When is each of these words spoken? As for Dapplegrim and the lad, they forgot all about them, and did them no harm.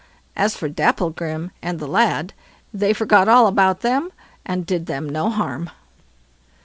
As 0.35 0.55
for 0.55 0.67
Dapplegrim 0.67 1.51
and 1.61 1.77
the 1.77 1.85
lad, 1.87 2.33
they 2.73 2.91
forgot 2.91 3.27
all 3.29 3.45
about 3.45 3.81
them, 3.81 4.11
and 4.47 4.65
did 4.65 4.87
them 4.87 5.07
no 5.07 5.29
harm. 5.29 5.69